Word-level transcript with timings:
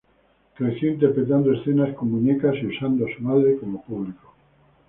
Creció 0.55 0.89
interpretando 0.89 1.53
escenas 1.53 1.93
con 1.93 2.09
muñecas, 2.09 2.55
y 2.59 2.65
usando 2.65 3.05
a 3.05 3.09
su 3.15 3.21
madre 3.21 3.55
como 3.59 3.83
público. 3.83 4.33